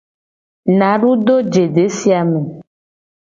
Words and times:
Nadu 0.79 1.11
do 1.25 1.35
je 1.53 1.63
desi 1.75 2.09
a 2.19 2.21
me. 2.29 2.39